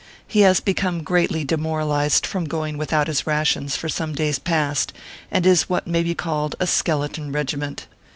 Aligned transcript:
He 0.27 0.39
has 0.41 0.59
become 0.61 1.03
greatly 1.03 1.43
demoralized 1.43 2.25
from 2.25 2.45
going 2.45 2.75
without 2.75 3.05
his 3.05 3.27
rations 3.27 3.75
for 3.77 3.87
some 3.87 4.15
days 4.15 4.39
past, 4.39 4.93
and 5.29 5.45
is 5.45 5.69
what 5.69 5.85
may 5.85 6.01
be 6.01 6.15
called 6.15 6.55
a 6.59 6.65
skeleton 6.65 7.31
regiment. 7.31 7.85